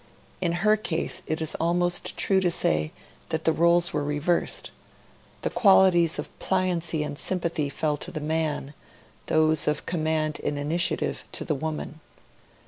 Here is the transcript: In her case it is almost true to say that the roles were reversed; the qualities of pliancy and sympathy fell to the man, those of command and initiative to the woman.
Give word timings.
In 0.41 0.53
her 0.65 0.77
case 0.77 1.21
it 1.27 1.43
is 1.43 1.53
almost 1.61 2.17
true 2.17 2.39
to 2.41 2.49
say 2.49 2.91
that 3.29 3.45
the 3.45 3.53
roles 3.53 3.93
were 3.93 4.03
reversed; 4.03 4.71
the 5.43 5.51
qualities 5.51 6.17
of 6.17 6.39
pliancy 6.39 7.03
and 7.03 7.19
sympathy 7.19 7.69
fell 7.69 7.97
to 7.97 8.09
the 8.09 8.19
man, 8.19 8.73
those 9.27 9.67
of 9.67 9.85
command 9.85 10.41
and 10.43 10.57
initiative 10.57 11.23
to 11.33 11.45
the 11.45 11.53
woman. 11.53 11.99